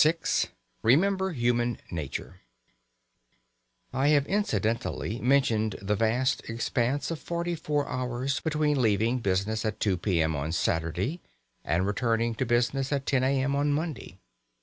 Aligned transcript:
VI 0.03 0.15
REMEMBER 0.81 1.33
HUMAN 1.33 1.77
NATURE 1.91 2.41
I 3.93 4.07
have 4.07 4.25
incidentally 4.25 5.19
mentioned 5.21 5.75
the 5.79 5.95
vast 5.95 6.41
expanse 6.49 7.11
of 7.11 7.19
forty 7.19 7.53
four 7.53 7.87
hours 7.87 8.39
between 8.39 8.81
leaving 8.81 9.19
business 9.19 9.63
at 9.63 9.79
2 9.79 9.97
p.m. 9.97 10.35
on 10.35 10.53
Saturday 10.53 11.21
and 11.63 11.85
returning 11.85 12.33
to 12.33 12.47
business 12.47 12.91
at 12.91 13.05
10 13.05 13.23
a.m. 13.23 13.55
on 13.55 13.71
Monday. 13.73 14.17